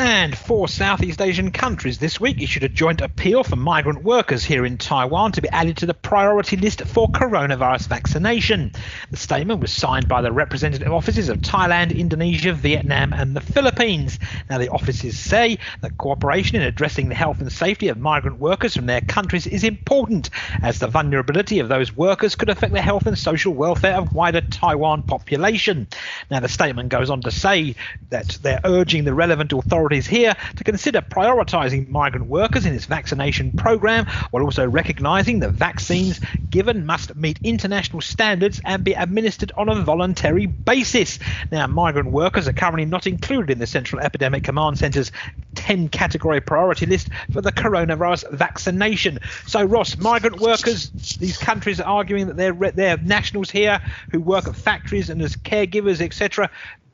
[0.00, 4.64] And four Southeast Asian countries this week issued a joint appeal for migrant workers here
[4.64, 8.70] in Taiwan to be added to the priority list for coronavirus vaccination.
[9.10, 14.20] The statement was signed by the representative offices of Thailand, Indonesia, Vietnam, and the Philippines.
[14.48, 18.76] Now, the offices say that cooperation in addressing the health and safety of migrant workers
[18.76, 20.30] from their countries is important,
[20.62, 24.42] as the vulnerability of those workers could affect the health and social welfare of wider
[24.42, 25.88] Taiwan population.
[26.30, 27.74] Now, the statement goes on to say
[28.10, 32.84] that they're urging the relevant authorities authorities here to consider prioritising migrant workers in its
[32.84, 36.20] vaccination program while also recognising that vaccines
[36.50, 41.18] given must meet international standards and be administered on a voluntary basis.
[41.50, 45.10] Now, migrant workers are currently not included in the Central Epidemic Command Centre's
[45.54, 49.18] 10 category priority list for the coronavirus vaccination.
[49.46, 54.48] So, Ross, migrant workers, these countries are arguing that their, their nationals here who work
[54.48, 56.50] at factories and as caregivers, etc.,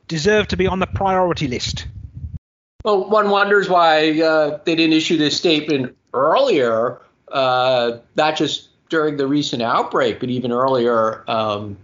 [0.07, 1.87] deserve to be on the priority list.
[2.85, 9.17] Well, one wonders why uh, they didn't issue this statement earlier, uh, not just during
[9.17, 11.77] the recent outbreak, but even earlier um,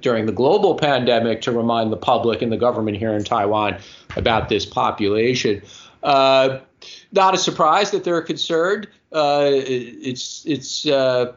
[0.00, 3.78] during the global pandemic to remind the public and the government here in Taiwan
[4.16, 5.62] about this population.
[6.02, 6.58] Uh,
[7.12, 8.88] not a surprise that they're concerned.
[9.12, 11.34] Uh, it's it's uh,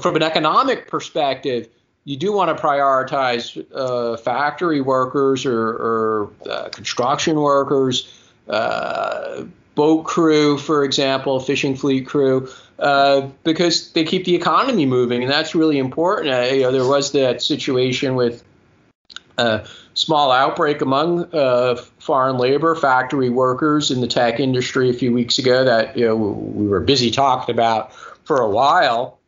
[0.00, 1.68] from an economic perspective
[2.04, 8.12] you do want to prioritize uh, factory workers or, or uh, construction workers,
[8.48, 15.22] uh, boat crew, for example, fishing fleet crew, uh, because they keep the economy moving,
[15.22, 16.34] and that's really important.
[16.34, 18.44] Uh, you know, there was that situation with
[19.38, 25.12] a small outbreak among uh, foreign labor factory workers in the tech industry a few
[25.12, 27.92] weeks ago that you know we were busy talking about
[28.24, 29.18] for a while.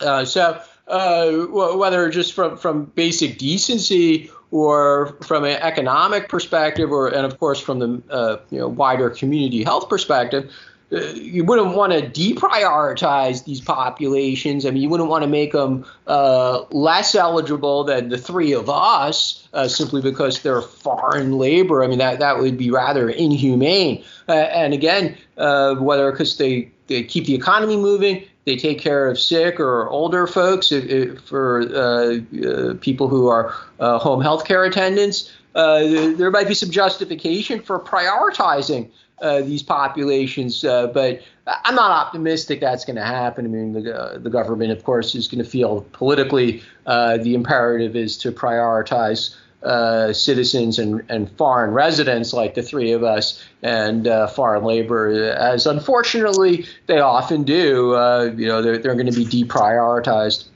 [0.00, 7.26] so uh, whether just from, from basic decency or from an economic perspective, or and
[7.26, 10.52] of course from the uh, you know wider community health perspective,
[10.92, 14.64] uh, you wouldn't want to deprioritize these populations.
[14.64, 18.68] I mean, you wouldn't want to make them uh, less eligible than the three of
[18.68, 21.82] us uh, simply because they're foreign labor.
[21.82, 24.04] I mean, that, that would be rather inhumane.
[24.28, 29.08] Uh, and again, uh, whether because they, they keep the economy moving, they take care
[29.08, 34.20] of sick or older folks, if, if for uh, uh, people who are uh, home
[34.20, 35.32] health care attendants.
[35.54, 38.90] Uh, there might be some justification for prioritizing
[39.22, 43.44] uh, these populations, uh, but I'm not optimistic that's going to happen.
[43.44, 48.18] I mean, the, the government, of course, is going to feel politically the imperative is
[48.18, 54.26] to prioritize uh, citizens and, and foreign residents like the three of us and uh,
[54.26, 57.94] foreign labor, as unfortunately they often do.
[57.94, 60.48] Uh, you know, they're, they're going to be deprioritized.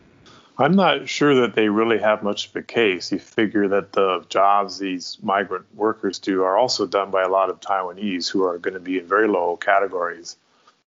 [0.61, 3.13] I'm not sure that they really have much of a case.
[3.13, 7.49] You figure that the jobs these migrant workers do are also done by a lot
[7.49, 10.37] of Taiwanese who are going to be in very low categories.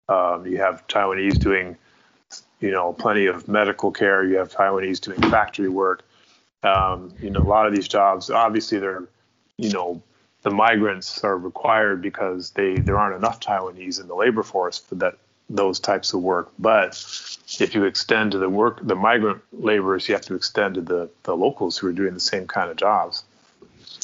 [0.10, 1.78] Um, you have Taiwanese doing,
[2.60, 4.26] you know, plenty of medical care.
[4.26, 6.04] You have Taiwanese doing factory work
[6.64, 9.04] um, you know, a lot of these jobs, obviously, they're,
[9.58, 10.02] you know,
[10.44, 14.96] the migrants are required because they there aren't enough Taiwanese in the labor force for
[14.96, 15.18] that
[15.50, 16.52] those types of work.
[16.58, 16.92] But
[17.60, 21.10] if you extend to the work, the migrant laborers, you have to extend to the
[21.24, 23.24] the locals who are doing the same kind of jobs.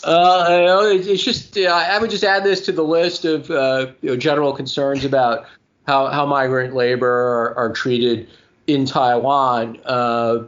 [0.03, 4.17] Uh, it's just I would just add this to the list of uh, you know,
[4.17, 5.45] general concerns about
[5.87, 8.29] how, how migrant labor are, are treated
[8.67, 9.79] in Taiwan.
[9.85, 10.43] Uh,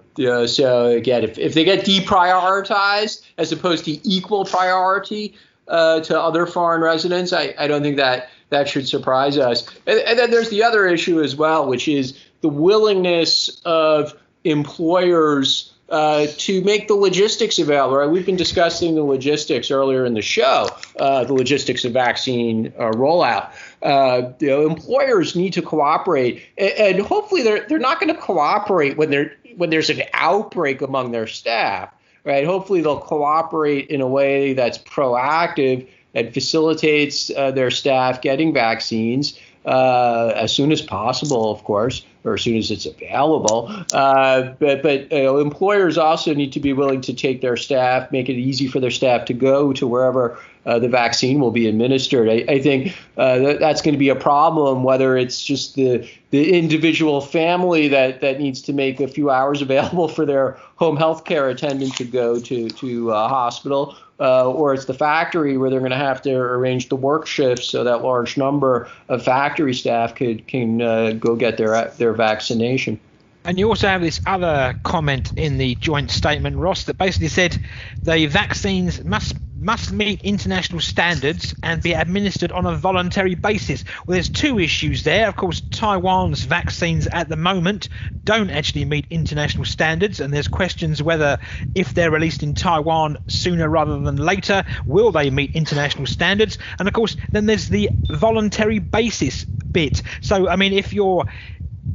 [0.46, 5.34] so again, if, if they get deprioritized as opposed to equal priority
[5.70, 9.66] uh, to other foreign residents, I, I don't think that that should surprise us.
[9.88, 14.14] And, and then there's the other issue as well, which is the willingness of
[14.44, 17.98] employers uh, to make the logistics available.
[17.98, 18.10] Right?
[18.10, 20.70] We've been discussing the logistics earlier in the show,
[21.00, 23.52] uh, the logistics of vaccine uh, rollout.
[23.82, 28.20] Uh, you know, employers need to cooperate, and, and hopefully they're they're not going to
[28.20, 31.90] cooperate when they when there's an outbreak among their staff.
[32.24, 32.46] Right?
[32.46, 39.40] Hopefully they'll cooperate in a way that's proactive and facilitates uh, their staff getting vaccines
[39.66, 43.72] as soon as possible, of course, or as soon as it's available.
[43.94, 48.30] Uh, but but know, employers also need to be willing to take their staff, make
[48.30, 52.30] it easy for their staff to go to wherever uh, the vaccine will be administered.
[52.30, 56.08] I, I think uh, that, that's going to be a problem, whether it's just the
[56.32, 60.98] the individual family that, that needs to make a few hours available for their home
[60.98, 65.70] health care attendant to go to to a hospital, uh, or it's the factory where
[65.70, 69.74] they're going to have to arrange the work shifts so that large number of factory
[69.74, 73.00] staff could can uh, go get their their vaccination.
[73.46, 77.58] And you also have this other comment in the joint statement, Ross, that basically said
[78.04, 83.84] the vaccines must must meet international standards and be administered on a voluntary basis.
[84.06, 85.28] Well, there's two issues there.
[85.28, 87.90] Of course, Taiwan's vaccines at the moment
[88.26, 91.38] don't actually meet international standards, and there's questions whether,
[91.76, 96.58] if they're released in Taiwan sooner rather than later, will they meet international standards?
[96.78, 100.02] And of course, then there's the voluntary basis bit.
[100.22, 101.26] So, I mean, if you're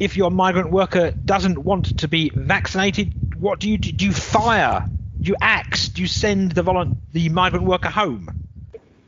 [0.00, 3.92] if your migrant worker doesn't want to be vaccinated, what do you do?
[3.92, 4.84] Do you fire?
[5.26, 5.88] You axe?
[5.88, 8.28] Do you send the volu- the migrant worker home?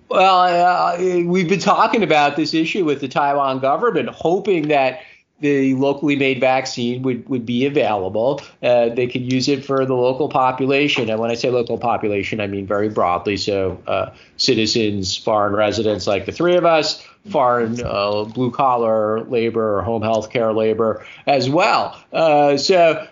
[0.08, 5.00] Well, uh, we've been talking about this issue with the Taiwan government, hoping that
[5.40, 8.40] the locally made vaccine would, would be available.
[8.62, 11.10] Uh, they could use it for the local population.
[11.10, 13.36] And when I say local population, I mean very broadly.
[13.36, 19.78] So uh, citizens, foreign residents like the three of us, foreign uh, blue collar labor
[19.78, 22.02] or home health care labor as well.
[22.12, 23.06] Uh, so uh,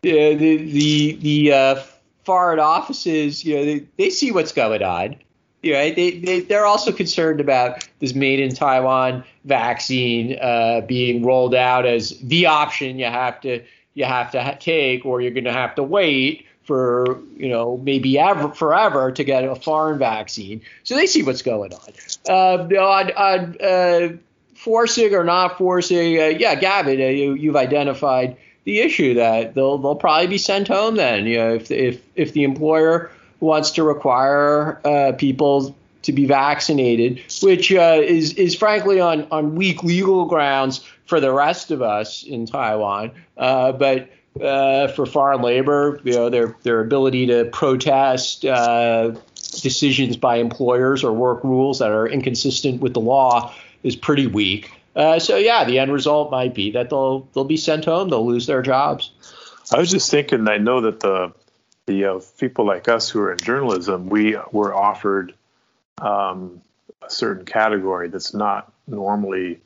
[0.00, 1.82] the the the uh,
[2.26, 5.16] foreign offices, you know, they, they see what's going on.
[5.62, 11.24] You know, they, they, they're also concerned about this made in Taiwan vaccine uh, being
[11.24, 13.62] rolled out as the option you have to
[13.94, 17.78] you have to ha- take, or you're going to have to wait for you know
[17.78, 20.60] maybe ever forever to get a foreign vaccine.
[20.84, 21.92] So they see what's going on.
[22.28, 24.16] Uh, on, on uh,
[24.54, 28.36] forcing or not forcing, uh, yeah, Gavin, uh, you, you've identified
[28.66, 31.24] the issue that they'll they'll probably be sent home then.
[31.24, 33.10] You know, if if if the employer
[33.40, 39.54] wants to require uh, people to be vaccinated, which uh, is is frankly on on
[39.54, 44.10] weak legal grounds for the rest of us in Taiwan, uh, but.
[44.38, 49.10] Uh, for foreign labor, you know their their ability to protest uh,
[49.62, 53.50] decisions by employers or work rules that are inconsistent with the law
[53.82, 54.70] is pretty weak.
[54.96, 58.08] Uh, so yeah, the end result might be that they'll they'll be sent home.
[58.08, 59.12] They'll lose their jobs.
[59.72, 60.48] I was just thinking.
[60.48, 61.34] I know that the
[61.84, 65.34] the uh, people like us who are in journalism, we were offered
[65.98, 66.62] um,
[67.02, 69.60] a certain category that's not normally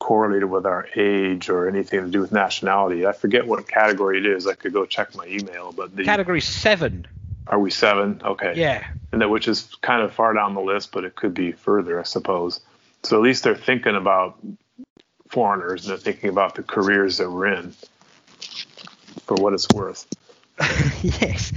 [0.00, 3.06] correlated with our age or anything to do with nationality.
[3.06, 4.46] I forget what category it is.
[4.46, 7.06] I could go check my email, but the category seven.
[7.46, 8.20] Are we seven?
[8.24, 8.54] Okay.
[8.56, 8.84] Yeah.
[9.12, 12.00] And that which is kind of far down the list, but it could be further,
[12.00, 12.60] I suppose.
[13.04, 14.38] So at least they're thinking about
[15.34, 17.74] foreigners and thinking about the careers that we're in
[19.26, 20.06] for what it's worth.
[21.02, 21.52] yes.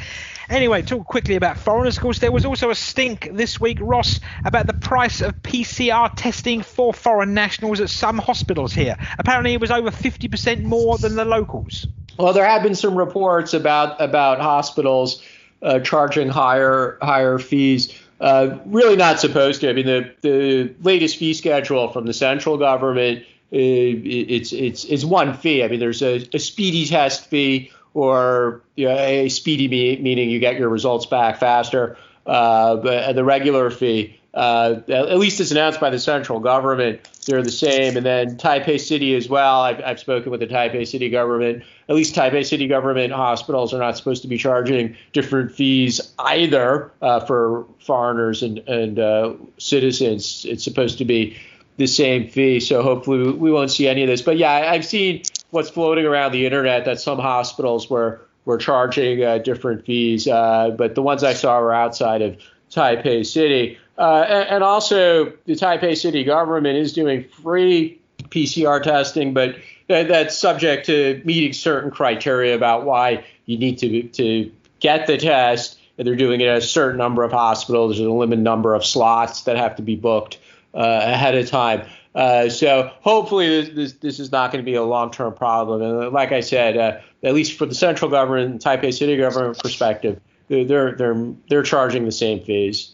[0.50, 1.98] Anyway, talk quickly about foreigners.
[1.98, 6.12] Of course, there was also a stink this week, Ross, about the price of PCR
[6.16, 8.98] testing for foreign nationals at some hospitals here.
[9.20, 11.86] Apparently, it was over 50% more than the locals.
[12.18, 15.22] Well, there have been some reports about about hospitals
[15.62, 17.94] uh, charging higher higher fees.
[18.20, 19.70] Uh, really not supposed to.
[19.70, 25.06] I mean, the the latest fee schedule from the central government uh, it's it's it's
[25.06, 25.64] one fee.
[25.64, 30.40] I mean, there's a, a speedy test fee or you know, a speedy meaning you
[30.40, 31.98] get your results back faster.
[32.26, 37.42] Uh, but the regular fee, uh, at least as announced by the central government, they're
[37.42, 37.98] the same.
[37.98, 39.62] And then Taipei City as well.
[39.62, 41.64] I've, I've spoken with the Taipei City government.
[41.90, 46.92] At least Taipei City government hospitals are not supposed to be charging different fees either
[47.02, 50.46] uh, for foreigners and, and uh, citizens.
[50.48, 51.38] It's supposed to be
[51.78, 52.60] the same fee.
[52.60, 54.22] So hopefully we won't see any of this.
[54.22, 59.24] But yeah, I've seen what's floating around the internet that some hospitals were were charging
[59.24, 62.38] uh, different fees, uh, but the ones I saw were outside of
[62.72, 63.78] Taipei City.
[63.98, 68.00] Uh, and, and, also, the Taipei City government is doing free
[68.30, 69.58] PCR testing, but
[69.88, 74.50] that's subject to meeting certain criteria about why you need to to
[74.80, 75.78] get the test.
[75.98, 77.98] And they're doing it at a certain number of hospitals.
[77.98, 80.38] There's a limited number of slots that have to be booked
[80.74, 81.88] uh, ahead of time.
[82.16, 85.82] Uh, so hopefully this, this, this is not going to be a long-term problem.
[85.82, 89.60] And like I said, uh, at least for the central government and Taipei city government
[89.60, 92.94] perspective, they're they're they're charging the same fees.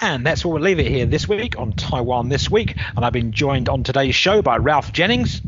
[0.00, 2.76] And that's where we'll leave it here this week on Taiwan This Week.
[2.96, 5.40] And I've been joined on today's show by Ralph Jennings.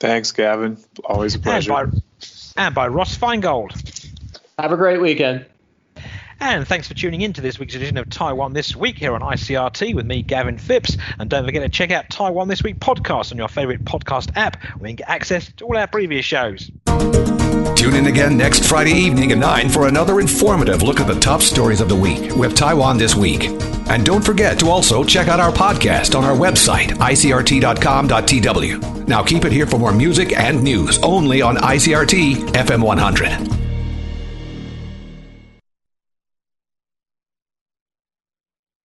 [0.00, 0.78] Thanks, Gavin.
[1.04, 1.72] Always a pleasure.
[1.72, 1.98] And by,
[2.56, 4.10] and by Ross Feingold.
[4.58, 5.46] Have a great weekend.
[6.44, 9.22] And thanks for tuning in to this week's edition of Taiwan This Week here on
[9.22, 10.98] ICRT with me, Gavin Phipps.
[11.18, 14.62] And don't forget to check out Taiwan This Week podcast on your favorite podcast app
[14.78, 16.70] where you can get access to all our previous shows.
[17.74, 21.40] Tune in again next Friday evening at 9 for another informative look at the top
[21.40, 23.44] stories of the week with Taiwan This Week.
[23.88, 27.58] And don't forget to also check out our podcast on our website, icrt.com.tw.
[29.08, 33.63] Now keep it here for more music and news only on ICRT FM 100.